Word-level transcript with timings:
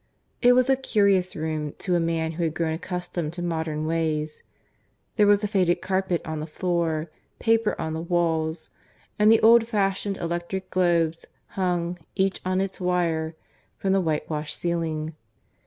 It 0.41 0.53
was 0.53 0.67
a 0.67 0.75
curious 0.75 1.35
room 1.35 1.73
to 1.77 1.93
a 1.95 1.99
man 1.99 2.31
who 2.31 2.43
had 2.43 2.55
grown 2.55 2.73
accustomed 2.73 3.33
to 3.33 3.43
modern 3.43 3.85
ways; 3.85 4.41
there 5.15 5.27
was 5.27 5.43
a 5.43 5.47
faded 5.47 5.75
carpet 5.79 6.23
on 6.25 6.39
the 6.39 6.47
floor, 6.47 7.11
paper 7.37 7.75
on 7.79 7.93
the 7.93 8.01
walls, 8.01 8.71
and 9.19 9.31
the 9.31 9.39
old 9.41 9.67
fashioned 9.67 10.17
electric 10.17 10.71
globes 10.71 11.27
hung, 11.49 11.99
each 12.15 12.41
on 12.43 12.61
its 12.61 12.81
wire, 12.81 13.35
from 13.77 13.91
the 13.93 14.01
whitewashed 14.01 14.57
ceiling. 14.57 15.13